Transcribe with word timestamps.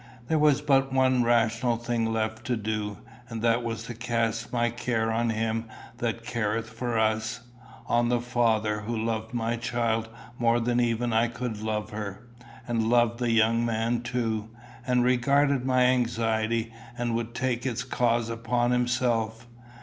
There 0.29 0.39
was 0.39 0.63
but 0.63 0.91
one 0.91 1.21
rational 1.21 1.77
thing 1.77 2.11
left 2.11 2.43
to 2.47 2.57
do, 2.57 2.97
and 3.29 3.43
that 3.43 3.61
was 3.63 3.83
to 3.83 3.93
cast 3.93 4.51
my 4.51 4.71
care 4.71 5.11
on 5.11 5.29
him 5.29 5.65
that 5.99 6.25
careth 6.25 6.67
for 6.71 6.97
us 6.97 7.41
on 7.85 8.09
the 8.09 8.19
Father 8.19 8.79
who 8.79 8.97
loved 8.97 9.31
my 9.31 9.57
child 9.57 10.09
more 10.39 10.59
than 10.59 10.79
even 10.79 11.13
I 11.13 11.27
could 11.27 11.61
love 11.61 11.91
her 11.91 12.25
and 12.67 12.89
loved 12.89 13.19
the 13.19 13.29
young 13.29 13.63
man 13.63 14.01
too, 14.01 14.49
and 14.87 15.03
regarded 15.03 15.65
my 15.67 15.83
anxiety, 15.83 16.73
and 16.97 17.13
would 17.13 17.35
take 17.35 17.67
its 17.67 17.83
cause 17.83 18.27
upon 18.31 18.71
himself. 18.71 19.45